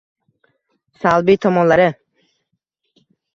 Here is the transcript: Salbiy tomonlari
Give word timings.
Salbiy 1.03 1.37
tomonlari 1.43 1.87